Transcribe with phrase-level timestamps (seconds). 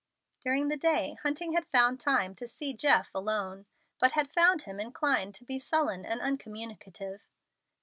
[0.39, 3.67] During the day Hunting had found time to see Jeff alone,
[3.99, 7.27] but had found him inclined to be sullen and uncommunicative.